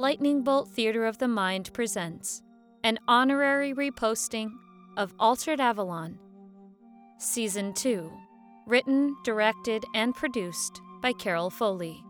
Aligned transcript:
Lightning 0.00 0.42
Bolt 0.42 0.70
Theater 0.70 1.04
of 1.04 1.18
the 1.18 1.28
Mind 1.28 1.70
presents 1.74 2.40
an 2.84 2.98
honorary 3.06 3.74
reposting 3.74 4.50
of 4.96 5.12
Altered 5.18 5.60
Avalon, 5.60 6.18
Season 7.18 7.74
2, 7.74 8.10
written, 8.66 9.14
directed, 9.24 9.84
and 9.94 10.14
produced 10.14 10.80
by 11.02 11.12
Carol 11.12 11.50
Foley. 11.50 12.02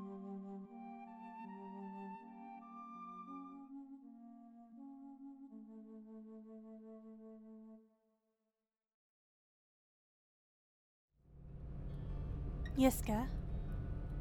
Yiska, 12.78 13.26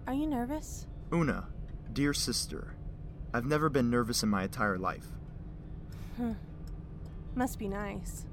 are 0.08 0.14
you 0.16 0.26
nervous? 0.26 0.88
Una, 1.14 1.50
dear 1.94 2.16
sister, 2.16 2.74
I've 3.34 3.46
never 3.46 3.70
been 3.70 3.90
nervous 3.90 4.24
in 4.24 4.30
my 4.30 4.44
entire 4.44 4.78
life. 4.78 5.08
Hmm. 6.18 6.34
Must 7.36 7.60
be 7.60 7.68
nice. 7.68 8.26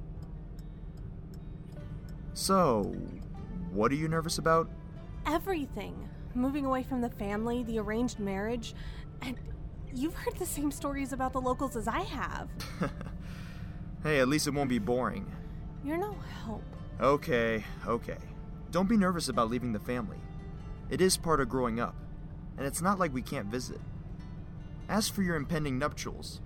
So, 2.33 2.95
what 3.73 3.93
are 3.93 3.95
you 3.95 4.09
nervous 4.09 4.39
about? 4.39 4.69
Everything. 5.27 6.09
Moving 6.35 6.65
away 6.65 6.83
from 6.83 7.01
the 7.01 7.11
family, 7.11 7.63
the 7.63 7.79
arranged 7.79 8.19
marriage, 8.19 8.75
and 9.23 9.37
you've 9.95 10.15
heard 10.15 10.37
the 10.37 10.47
same 10.47 10.71
stories 10.71 11.13
about 11.13 11.33
the 11.33 11.41
locals 11.41 11.77
as 11.77 11.89
I 11.89 12.01
have. 12.01 12.49
hey, 14.03 14.21
at 14.21 14.29
least 14.29 14.47
it 14.47 14.55
won't 14.55 14.69
be 14.69 14.79
boring. 14.79 15.31
You're 15.85 15.97
no 15.97 16.17
help. 16.45 16.65
Okay, 17.01 17.65
okay. 17.87 18.19
Don't 18.71 18.89
be 18.89 18.97
nervous 18.97 19.29
about 19.29 19.49
leaving 19.51 19.73
the 19.73 19.81
family. 19.81 20.19
It 20.91 21.01
is 21.01 21.17
part 21.17 21.41
of 21.41 21.49
growing 21.49 21.81
up, 21.81 21.95
and 22.57 22.67
it's 22.67 22.83
not 22.83 22.99
like 22.99 23.13
we 23.15 23.23
can't 23.23 23.47
visit. 23.47 23.81
As 24.89 25.09
for 25.09 25.23
your 25.23 25.37
impending 25.37 25.79
nuptials, 25.79 26.41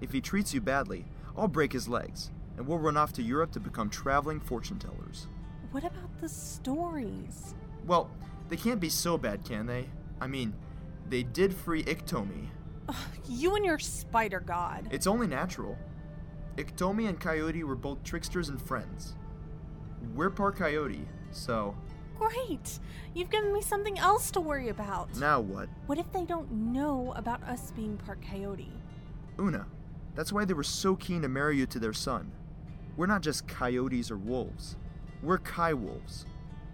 if 0.00 0.12
he 0.12 0.20
treats 0.20 0.52
you 0.52 0.60
badly, 0.60 1.06
I'll 1.36 1.48
break 1.48 1.72
his 1.72 1.88
legs, 1.88 2.30
and 2.56 2.66
we'll 2.66 2.78
run 2.78 2.96
off 2.96 3.12
to 3.14 3.22
Europe 3.22 3.52
to 3.52 3.60
become 3.60 3.88
traveling 3.88 4.40
fortune 4.40 4.78
tellers. 4.78 5.26
What 5.70 5.84
about 5.84 6.20
the 6.20 6.28
stories? 6.28 7.54
Well, 7.86 8.10
they 8.48 8.56
can't 8.56 8.80
be 8.80 8.90
so 8.90 9.16
bad, 9.16 9.44
can 9.44 9.66
they? 9.66 9.86
I 10.20 10.26
mean, 10.26 10.54
they 11.08 11.22
did 11.22 11.54
free 11.54 11.82
Iktomi. 11.84 12.48
Ugh, 12.88 12.96
you 13.28 13.54
and 13.56 13.64
your 13.64 13.78
spider 13.78 14.40
god. 14.40 14.88
It's 14.90 15.06
only 15.06 15.26
natural. 15.26 15.78
Iktomi 16.56 17.08
and 17.08 17.18
Coyote 17.18 17.64
were 17.64 17.76
both 17.76 18.02
tricksters 18.02 18.48
and 18.48 18.60
friends. 18.60 19.14
We're 20.14 20.30
part 20.30 20.56
Coyote, 20.56 21.06
so. 21.30 21.76
Great! 22.18 22.78
You've 23.14 23.30
given 23.30 23.52
me 23.52 23.62
something 23.62 23.98
else 23.98 24.30
to 24.32 24.40
worry 24.40 24.68
about. 24.68 25.16
Now 25.18 25.40
what? 25.40 25.68
What 25.86 25.98
if 25.98 26.10
they 26.12 26.24
don't 26.24 26.50
know 26.50 27.12
about 27.16 27.42
us 27.44 27.70
being 27.70 27.96
part 27.96 28.20
Coyote? 28.22 28.72
Una, 29.38 29.66
that's 30.14 30.32
why 30.32 30.44
they 30.44 30.54
were 30.54 30.64
so 30.64 30.96
keen 30.96 31.22
to 31.22 31.28
marry 31.28 31.58
you 31.58 31.66
to 31.66 31.78
their 31.78 31.92
son. 31.92 32.32
We're 32.96 33.06
not 33.06 33.22
just 33.22 33.46
coyotes 33.46 34.10
or 34.10 34.16
wolves. 34.16 34.76
We're 35.22 35.38
coywolves. 35.38 36.24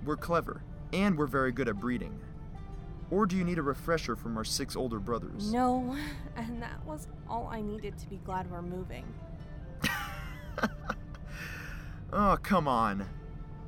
We're 0.05 0.17
clever, 0.17 0.63
and 0.93 1.17
we're 1.19 1.27
very 1.27 1.53
good 1.53 1.69
at 1.69 1.79
breeding. 1.79 2.19
Or 3.11 3.27
do 3.27 3.37
you 3.37 3.45
need 3.45 3.59
a 3.59 3.63
refresher 3.63 4.17
from 4.17 4.37
our 4.37 4.45
six 4.45 4.77
older 4.77 4.99
brothers? 4.99 5.53
No, 5.53 5.95
and 6.37 6.63
that 6.63 6.85
was 6.87 7.07
all 7.29 7.49
I 7.53 7.61
needed 7.61 7.99
to 7.99 8.09
be 8.09 8.17
glad 8.25 8.51
we're 8.51 8.63
moving. 8.63 9.05
oh, 12.13 12.39
come 12.43 12.67
on. 12.67 13.07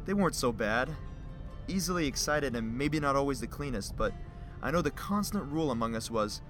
They 0.07 0.15
weren't 0.15 0.35
so 0.35 0.53
bad. 0.53 0.91
Easily 1.69 2.07
excited 2.07 2.55
and 2.55 2.77
maybe 2.77 3.01
not 3.01 3.17
always 3.17 3.41
the 3.41 3.47
cleanest, 3.47 3.97
but 3.97 4.13
I 4.63 4.71
know 4.71 4.83
the 4.83 4.91
constant 4.91 5.45
rule 5.51 5.71
among 5.71 5.97
us 5.97 6.11
was 6.11 6.43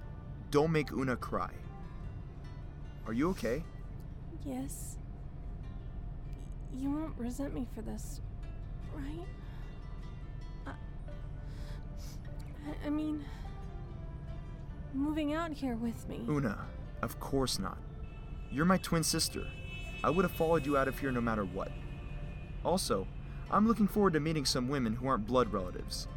don't 0.51 0.71
make 0.71 0.91
Una 0.91 1.15
cry. 1.15 1.51
Are 3.05 3.13
you 3.13 3.29
okay? 3.29 3.63
Yes. 4.45 4.97
You 6.77 6.91
won't 6.91 7.13
resent 7.17 7.53
me 7.53 7.65
for 7.73 7.81
this, 7.81 8.21
right? 8.93 9.25
I, 10.67 10.73
I 12.85 12.89
mean, 12.89 13.23
moving 14.93 15.33
out 15.33 15.51
here 15.51 15.75
with 15.75 16.07
me. 16.07 16.21
Una, 16.29 16.65
of 17.01 17.19
course 17.19 17.59
not. 17.59 17.77
You're 18.51 18.65
my 18.65 18.77
twin 18.77 19.03
sister. 19.03 19.43
I 20.03 20.09
would 20.09 20.23
have 20.23 20.31
followed 20.31 20.65
you 20.65 20.77
out 20.77 20.87
of 20.87 20.99
here 20.99 21.11
no 21.11 21.21
matter 21.21 21.43
what. 21.45 21.71
Also, 22.63 23.07
I'm 23.49 23.67
looking 23.67 23.87
forward 23.87 24.13
to 24.13 24.19
meeting 24.19 24.45
some 24.45 24.67
women 24.67 24.93
who 24.93 25.07
aren't 25.07 25.25
blood 25.25 25.53
relatives. 25.53 26.07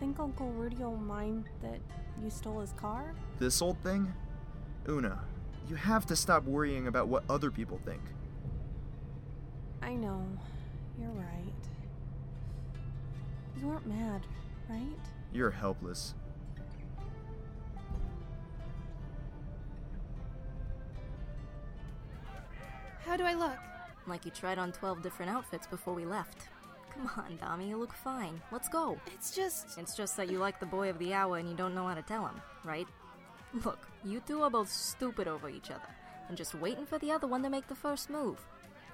Think 0.00 0.18
Uncle 0.18 0.50
Rudy 0.52 0.76
will 0.76 0.96
mind 0.96 1.44
that 1.62 1.78
you 2.22 2.30
stole 2.30 2.60
his 2.60 2.72
car? 2.72 3.14
This 3.38 3.60
old 3.60 3.78
thing? 3.82 4.12
Una, 4.88 5.20
you 5.68 5.76
have 5.76 6.06
to 6.06 6.16
stop 6.16 6.44
worrying 6.44 6.86
about 6.86 7.08
what 7.08 7.24
other 7.28 7.50
people 7.50 7.78
think. 7.84 8.00
I 9.82 9.94
know. 9.94 10.26
You're 10.98 11.10
right. 11.10 11.52
You 13.60 13.68
weren't 13.68 13.86
mad, 13.86 14.22
right? 14.68 14.80
You're 15.32 15.50
helpless. 15.50 16.14
How 23.04 23.16
do 23.16 23.24
I 23.24 23.34
look? 23.34 23.58
Like 24.06 24.24
you 24.24 24.30
tried 24.30 24.58
on 24.58 24.72
12 24.72 25.02
different 25.02 25.30
outfits 25.30 25.66
before 25.66 25.94
we 25.94 26.06
left. 26.06 26.48
Come 26.92 27.10
on, 27.16 27.38
Dami, 27.38 27.68
you 27.68 27.76
look 27.76 27.92
fine. 27.92 28.40
Let's 28.50 28.68
go. 28.68 28.98
It's 29.14 29.34
just. 29.34 29.78
It's 29.78 29.96
just 29.96 30.16
that 30.16 30.30
you 30.30 30.38
like 30.38 30.60
the 30.60 30.66
boy 30.66 30.90
of 30.90 30.98
the 30.98 31.14
hour 31.14 31.38
and 31.38 31.48
you 31.48 31.54
don't 31.54 31.74
know 31.74 31.86
how 31.86 31.94
to 31.94 32.02
tell 32.02 32.26
him, 32.26 32.40
right? 32.64 32.86
Look, 33.64 33.86
you 34.04 34.20
two 34.26 34.42
are 34.42 34.50
both 34.50 34.70
stupid 34.70 35.28
over 35.28 35.48
each 35.48 35.70
other, 35.70 35.88
and 36.28 36.36
just 36.36 36.54
waiting 36.54 36.86
for 36.86 36.98
the 36.98 37.10
other 37.10 37.26
one 37.26 37.42
to 37.42 37.50
make 37.50 37.66
the 37.66 37.74
first 37.74 38.10
move. 38.10 38.38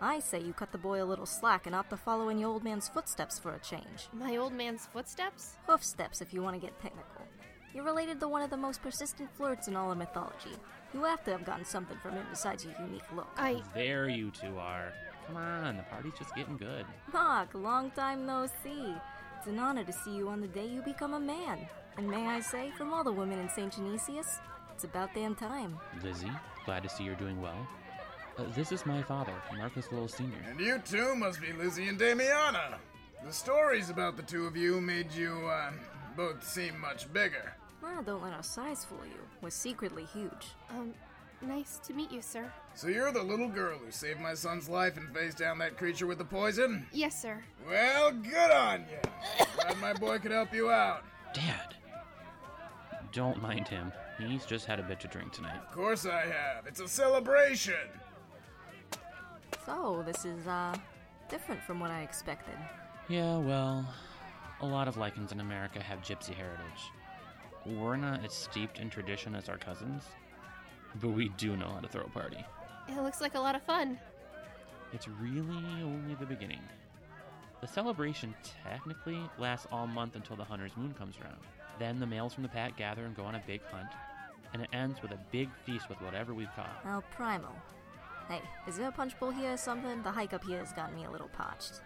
I 0.00 0.20
say 0.20 0.40
you 0.40 0.52
cut 0.52 0.70
the 0.70 0.78
boy 0.78 1.02
a 1.02 1.04
little 1.04 1.26
slack 1.26 1.66
and 1.66 1.74
opt 1.74 1.90
to 1.90 1.96
follow 1.96 2.28
in 2.28 2.38
your 2.38 2.50
old 2.50 2.62
man's 2.62 2.88
footsteps 2.88 3.38
for 3.38 3.54
a 3.54 3.58
change. 3.58 4.08
My 4.12 4.36
old 4.36 4.52
man's 4.52 4.86
footsteps? 4.86 5.56
Hoof 5.66 5.82
steps, 5.82 6.20
if 6.20 6.32
you 6.32 6.40
want 6.40 6.54
to 6.54 6.60
get 6.60 6.80
technical. 6.80 7.26
You're 7.74 7.84
related 7.84 8.20
to 8.20 8.28
one 8.28 8.42
of 8.42 8.50
the 8.50 8.56
most 8.56 8.80
persistent 8.80 9.28
flirts 9.36 9.66
in 9.66 9.76
all 9.76 9.90
of 9.90 9.98
mythology. 9.98 10.56
You 10.94 11.02
have 11.04 11.24
to 11.24 11.32
have 11.32 11.44
gotten 11.44 11.64
something 11.64 11.98
from 11.98 12.12
him 12.12 12.26
besides 12.30 12.64
your 12.64 12.74
unique 12.80 13.02
look. 13.14 13.28
I. 13.36 13.60
There 13.74 14.08
you 14.08 14.30
two 14.30 14.56
are. 14.56 14.92
Come 15.28 15.36
on, 15.36 15.76
the 15.76 15.82
party's 15.84 16.14
just 16.18 16.34
getting 16.34 16.56
good. 16.56 16.86
Mark, 17.12 17.50
long 17.52 17.90
time 17.90 18.24
no 18.24 18.48
see. 18.62 18.94
It's 19.36 19.46
an 19.46 19.58
honor 19.58 19.84
to 19.84 19.92
see 19.92 20.16
you 20.16 20.30
on 20.30 20.40
the 20.40 20.48
day 20.48 20.66
you 20.66 20.80
become 20.80 21.12
a 21.12 21.20
man. 21.20 21.68
And 21.98 22.08
may 22.08 22.26
I 22.26 22.40
say, 22.40 22.72
from 22.78 22.94
all 22.94 23.04
the 23.04 23.12
women 23.12 23.38
in 23.38 23.50
St. 23.50 23.70
Genesius, 23.72 24.38
it's 24.74 24.84
about 24.84 25.14
damn 25.14 25.34
time. 25.34 25.78
Lizzie, 26.02 26.32
glad 26.64 26.82
to 26.84 26.88
see 26.88 27.04
you're 27.04 27.14
doing 27.16 27.42
well. 27.42 27.68
Uh, 28.38 28.44
this 28.54 28.72
is 28.72 28.86
my 28.86 29.02
father, 29.02 29.34
Marcus 29.54 29.92
Lowell 29.92 30.08
Sr. 30.08 30.32
And 30.48 30.58
you 30.60 30.80
two 30.88 31.14
must 31.14 31.42
be 31.42 31.52
Lizzie 31.52 31.88
and 31.88 31.98
Damiana. 31.98 32.76
The 33.26 33.32
stories 33.32 33.90
about 33.90 34.16
the 34.16 34.22
two 34.22 34.46
of 34.46 34.56
you 34.56 34.80
made 34.80 35.12
you, 35.12 35.46
uh, 35.46 35.72
both 36.16 36.42
seem 36.42 36.80
much 36.80 37.12
bigger. 37.12 37.52
Ah, 37.84 38.00
don't 38.00 38.22
let 38.22 38.32
our 38.32 38.42
size 38.42 38.84
fool 38.84 39.04
you. 39.04 39.20
We're 39.42 39.50
secretly 39.50 40.06
huge. 40.12 40.54
Um, 40.70 40.94
nice 41.42 41.78
to 41.86 41.92
meet 41.92 42.10
you, 42.10 42.22
sir. 42.22 42.50
So 42.74 42.88
you're 42.88 43.12
the 43.12 43.22
little 43.22 43.48
girl 43.48 43.78
who 43.78 43.90
saved 43.90 44.20
my 44.20 44.34
son's 44.34 44.68
life 44.68 44.96
and 44.96 45.12
faced 45.14 45.38
down 45.38 45.58
that 45.58 45.76
creature 45.76 46.06
with 46.06 46.18
the 46.18 46.24
poison? 46.24 46.86
Yes, 46.92 47.20
sir. 47.20 47.42
Well, 47.68 48.12
good 48.12 48.50
on 48.50 48.84
you. 48.90 49.46
Glad 49.56 49.80
my 49.80 49.92
boy 49.92 50.18
could 50.18 50.30
help 50.32 50.52
you 50.54 50.70
out. 50.70 51.04
Dad! 51.34 51.74
Don't 53.12 53.40
mind 53.42 53.68
him. 53.68 53.92
He's 54.18 54.44
just 54.44 54.66
had 54.66 54.80
a 54.80 54.82
bit 54.82 55.00
to 55.00 55.08
drink 55.08 55.32
tonight. 55.32 55.56
Of 55.56 55.72
course 55.72 56.04
I 56.06 56.22
have. 56.22 56.66
It's 56.66 56.80
a 56.80 56.88
celebration. 56.88 57.74
So, 59.64 60.02
this 60.06 60.24
is, 60.24 60.46
uh, 60.46 60.74
different 61.28 61.62
from 61.62 61.78
what 61.80 61.90
I 61.90 62.02
expected. 62.02 62.54
Yeah, 63.08 63.38
well, 63.38 63.86
a 64.60 64.66
lot 64.66 64.88
of 64.88 64.96
Lycans 64.96 65.32
in 65.32 65.40
America 65.40 65.80
have 65.80 66.00
gypsy 66.00 66.34
heritage. 66.34 66.90
We're 67.64 67.96
not 67.96 68.24
as 68.24 68.32
steeped 68.32 68.78
in 68.78 68.90
tradition 68.90 69.34
as 69.34 69.48
our 69.48 69.58
cousins, 69.58 70.04
but 71.00 71.08
we 71.08 71.28
do 71.30 71.56
know 71.56 71.68
how 71.68 71.80
to 71.80 71.88
throw 71.88 72.02
a 72.02 72.08
party. 72.08 72.44
It 72.88 73.00
looks 73.02 73.20
like 73.20 73.34
a 73.34 73.40
lot 73.40 73.54
of 73.54 73.62
fun. 73.62 73.98
It's 74.92 75.08
really 75.08 75.82
only 75.82 76.14
the 76.14 76.26
beginning. 76.26 76.60
The 77.60 77.66
celebration 77.66 78.34
technically 78.64 79.20
lasts 79.38 79.66
all 79.70 79.86
month 79.86 80.16
until 80.16 80.36
the 80.36 80.44
hunter's 80.44 80.76
moon 80.76 80.94
comes 80.94 81.16
around. 81.18 81.38
Then 81.78 82.00
the 82.00 82.06
males 82.06 82.32
from 82.34 82.42
the 82.44 82.48
pack 82.48 82.76
gather 82.76 83.04
and 83.04 83.16
go 83.16 83.24
on 83.24 83.34
a 83.34 83.42
big 83.46 83.60
hunt, 83.70 83.88
and 84.52 84.62
it 84.62 84.68
ends 84.72 85.02
with 85.02 85.12
a 85.12 85.18
big 85.30 85.48
feast 85.66 85.88
with 85.88 86.00
whatever 86.00 86.34
we've 86.34 86.54
caught. 86.56 86.84
Now, 86.84 87.02
Primal. 87.10 87.54
Hey, 88.28 88.40
is 88.66 88.76
there 88.76 88.88
a 88.88 88.92
punch 88.92 89.18
bowl 89.18 89.30
here 89.30 89.52
or 89.52 89.56
something? 89.56 90.02
The 90.02 90.10
hike 90.10 90.32
up 90.32 90.44
here 90.44 90.58
has 90.58 90.72
gotten 90.72 90.94
me 90.94 91.04
a 91.04 91.10
little 91.10 91.28
parched. 91.28 91.80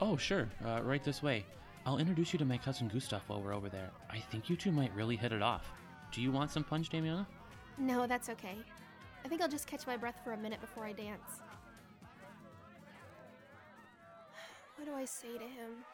Oh, 0.00 0.16
sure, 0.16 0.48
uh, 0.64 0.80
right 0.82 1.02
this 1.02 1.22
way. 1.22 1.44
I'll 1.84 1.98
introduce 1.98 2.32
you 2.32 2.38
to 2.40 2.44
my 2.44 2.58
cousin 2.58 2.88
Gustav 2.88 3.22
while 3.28 3.40
we're 3.40 3.54
over 3.54 3.68
there. 3.68 3.90
I 4.10 4.18
think 4.18 4.50
you 4.50 4.56
two 4.56 4.72
might 4.72 4.94
really 4.94 5.16
hit 5.16 5.32
it 5.32 5.42
off. 5.42 5.70
Do 6.12 6.20
you 6.20 6.32
want 6.32 6.50
some 6.50 6.64
punch, 6.64 6.90
Damiana? 6.90 7.26
No, 7.78 8.06
that's 8.06 8.28
okay. 8.30 8.56
I 9.24 9.28
think 9.28 9.42
I'll 9.42 9.48
just 9.48 9.66
catch 9.66 9.86
my 9.86 9.96
breath 9.96 10.20
for 10.24 10.32
a 10.32 10.36
minute 10.36 10.60
before 10.60 10.84
I 10.84 10.92
dance. 10.92 11.40
What 14.76 14.86
do 14.86 14.94
I 14.94 15.06
say 15.06 15.32
to 15.38 15.44
him? 15.44 15.84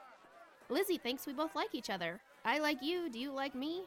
Lizzie 0.69 0.99
thinks 0.99 1.27
we 1.27 1.33
both 1.33 1.55
like 1.55 1.73
each 1.73 1.89
other. 1.89 2.21
I 2.45 2.59
like 2.59 2.83
you. 2.83 3.09
Do 3.09 3.19
you 3.19 3.33
like 3.33 3.55
me? 3.55 3.83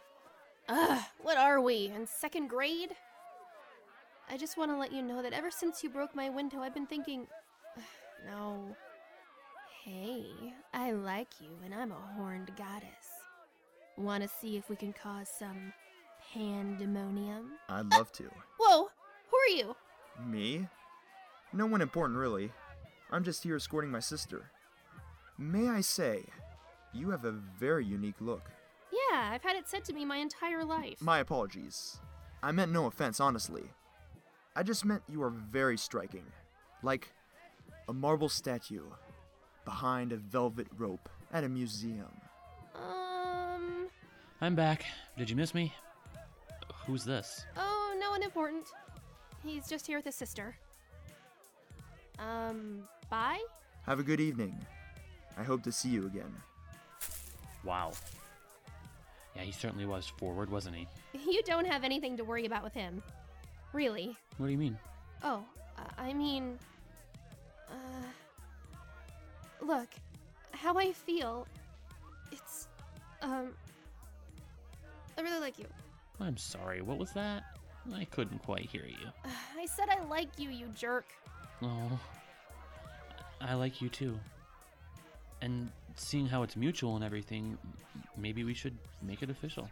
Ugh, 0.70 1.04
what 1.22 1.38
are 1.38 1.62
we, 1.62 1.92
in 1.94 2.08
second 2.08 2.48
grade? 2.48 2.92
I 4.30 4.38
just 4.38 4.58
want 4.58 4.72
to 4.72 4.78
let 4.78 4.92
you 4.92 5.04
know 5.04 5.22
that 5.22 5.34
ever 5.34 5.52
since 5.52 5.84
you 5.84 5.90
broke 5.90 6.16
my 6.16 6.30
window, 6.30 6.62
I've 6.62 6.74
been 6.74 6.88
thinking. 6.88 7.28
no. 8.26 8.76
Hey, 9.84 10.26
I 10.74 10.94
like 10.94 11.28
you, 11.40 11.50
and 11.64 11.74
I'm 11.74 11.92
a 11.92 12.14
horned 12.16 12.52
goddess. 12.58 13.08
Want 13.98 14.24
to 14.24 14.30
see 14.30 14.58
if 14.58 14.70
we 14.70 14.76
can 14.76 14.94
cause 14.94 15.30
some 15.30 15.74
pandemonium? 16.36 17.52
I'd 17.70 17.92
love 17.92 18.12
to. 18.14 18.24
Whoa! 18.60 18.90
Who 19.30 19.38
are 19.38 19.56
you? 19.56 19.76
Me? 20.26 20.68
No 21.54 21.66
one 21.66 21.82
important, 21.82 22.20
really. 22.20 22.52
I'm 23.12 23.24
just 23.24 23.44
here 23.44 23.56
escorting 23.56 23.92
my 23.92 24.00
sister. 24.00 24.52
May 25.38 25.68
I 25.68 25.82
say, 25.82 26.24
you 26.94 27.10
have 27.12 27.26
a 27.26 27.32
very 27.32 27.86
unique 27.86 28.20
look. 28.20 28.52
Yeah, 28.92 29.32
I've 29.32 29.44
had 29.44 29.56
it 29.56 29.68
said 29.68 29.86
to 29.86 29.94
me 29.94 30.06
my 30.06 30.18
entire 30.18 30.64
life. 30.64 31.02
My 31.02 31.20
apologies. 31.20 32.00
I 32.44 32.52
meant 32.52 32.72
no 32.72 32.86
offense, 32.86 33.20
honestly. 33.20 33.64
I 34.56 34.64
just 34.64 34.86
meant 34.86 35.04
you 35.10 35.22
are 35.24 35.30
very 35.30 35.78
striking. 35.78 36.26
Like 36.84 37.12
a 37.88 37.94
marble 37.94 38.30
statue 38.30 38.84
behind 39.64 40.12
a 40.12 40.18
velvet 40.18 40.68
rope 40.78 41.10
at 41.32 41.44
a 41.44 41.50
museum. 41.50 42.12
Um. 42.76 43.88
I'm 44.42 44.56
back. 44.56 44.86
Did 45.18 45.30
you 45.30 45.36
miss 45.36 45.54
me? 45.54 45.74
Who's 46.88 47.04
this? 47.04 47.46
Oh, 47.58 47.96
no 48.00 48.12
one 48.12 48.22
important. 48.24 48.68
He's 49.44 49.68
just 49.68 49.88
here 49.88 49.98
with 49.98 50.06
his 50.06 50.16
sister. 50.16 50.56
Um, 52.20 52.84
bye? 53.10 53.42
Have 53.86 54.00
a 54.00 54.04
good 54.04 54.20
evening. 54.20 54.56
I 55.38 55.44
hope 55.44 55.64
to 55.64 55.72
see 55.72 55.90
you 55.90 56.06
again. 56.06 56.34
Wow. 57.64 57.92
Yeah, 59.36 59.42
he 59.42 59.52
certainly 59.52 59.86
was 59.86 60.08
forward, 60.08 60.50
wasn't 60.50 60.76
he? 60.76 60.88
You 61.32 61.42
don't 61.44 61.66
have 61.66 61.84
anything 61.84 62.18
to 62.18 62.24
worry 62.24 62.46
about 62.46 62.64
with 62.64 62.74
him. 62.74 63.02
Really. 63.74 64.16
What 64.38 64.48
do 64.48 64.52
you 64.52 64.58
mean? 64.58 64.78
Oh, 65.24 65.44
uh, 65.78 65.82
I 65.98 66.14
mean. 66.14 66.58
Uh. 67.70 68.76
Look, 69.62 69.88
how 70.52 70.78
I 70.78 70.92
feel. 70.92 71.48
It's. 72.32 72.68
Um. 73.22 73.50
I 75.18 75.22
really 75.22 75.40
like 75.40 75.58
you. 75.58 75.66
I'm 76.20 76.38
sorry, 76.38 76.82
what 76.82 76.98
was 76.98 77.12
that? 77.12 77.44
I 77.94 78.06
couldn't 78.06 78.40
quite 78.40 78.70
hear 78.70 78.86
you. 78.86 79.08
I 79.58 79.66
said 79.66 79.90
I 79.90 80.04
like 80.06 80.30
you, 80.38 80.50
you 80.50 80.68
jerk. 80.76 81.06
Oh. 81.62 82.00
I 83.42 83.54
like 83.54 83.82
you 83.82 83.90
too. 83.90 84.18
And 85.42 85.70
seeing 85.96 86.28
how 86.28 86.44
it's 86.44 86.56
mutual 86.56 86.96
and 86.96 87.04
everything, 87.04 87.58
maybe 88.18 88.44
we 88.44 88.54
should 88.54 88.78
make 89.02 89.22
it 89.22 89.30
official. 89.30 89.70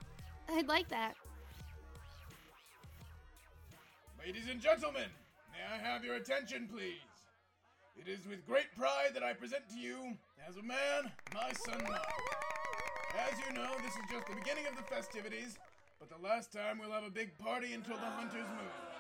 I'd 0.50 0.68
like 0.68 0.90
that. 0.90 1.16
Ladies 4.24 4.48
and 4.50 4.62
gentlemen, 4.62 5.08
may 5.52 5.64
I 5.74 5.78
have 5.78 6.06
your 6.06 6.16
attention, 6.16 6.70
please? 6.72 7.02
It 7.96 8.08
is 8.08 8.28
with 8.28 8.46
great 8.46 8.74
pride 8.76 9.12
that 9.14 9.24
I 9.24 9.34
present 9.34 9.68
to 9.70 9.78
you, 9.78 10.18
as 10.48 10.58
a 10.58 10.64
man, 10.64 11.12
my 11.34 11.52
son 11.66 11.82
Mark. 11.88 12.02
As 13.16 13.38
you 13.46 13.54
know, 13.54 13.70
this 13.84 13.94
is 13.94 14.12
just 14.12 14.28
the 14.28 14.36
beginning 14.36 14.66
of 14.68 14.76
the 14.76 14.84
festivities, 14.84 15.58
but 16.00 16.10
the 16.10 16.28
last 16.28 16.52
time 16.52 16.80
we'll 16.80 16.92
have 16.92 17.04
a 17.04 17.10
big 17.10 17.38
party 17.38 17.74
until 17.74 17.96
the 17.96 18.02
hunter's 18.02 18.50
move. 18.50 18.94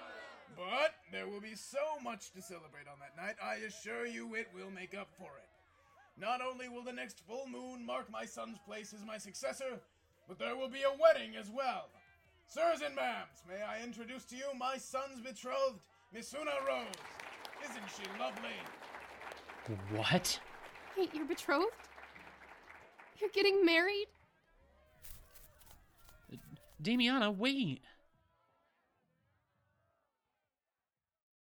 But 0.56 0.96
there 1.12 1.28
will 1.28 1.42
be 1.42 1.56
so 1.56 2.00
much 2.04 2.32
to 2.32 2.42
celebrate 2.42 2.88
on 2.88 3.00
that 3.00 3.18
night, 3.22 3.36
I 3.44 3.66
assure 3.66 4.06
you 4.06 4.36
it 4.36 4.48
will 4.54 4.72
make 4.72 4.96
up 4.96 5.10
for 5.18 5.32
it. 5.38 5.50
Not 6.20 6.42
only 6.42 6.70
will 6.70 6.84
the 6.84 6.94
next 6.94 7.22
full 7.28 7.48
moon 7.48 7.86
mark 7.86 8.10
my 8.12 8.26
son's 8.26 8.60
place 8.60 8.94
as 8.94 9.04
my 9.06 9.18
successor, 9.18 9.80
but 10.28 10.38
there 10.38 10.56
will 10.56 10.70
be 10.70 10.84
a 10.84 11.02
wedding 11.02 11.36
as 11.36 11.50
well. 11.50 11.90
Sirs 12.46 12.82
and 12.86 12.96
ma'ams, 12.96 13.42
may 13.50 13.64
I 13.64 13.84
introduce 13.84 14.26
to 14.26 14.36
you 14.36 14.46
my 14.58 14.78
son's 14.78 15.20
betrothed, 15.20 15.80
Miss 16.14 16.34
Una 16.34 16.52
Rose. 16.68 16.86
Isn't 17.64 17.90
she 17.98 18.04
lovely? 18.20 18.52
What? 19.98 20.40
Wait, 20.98 21.14
you're 21.16 21.26
betrothed? 21.26 21.72
You're 23.20 23.32
getting 23.32 23.66
married? 23.66 24.08
Damiana, 26.84 27.32
wait! 27.32 27.82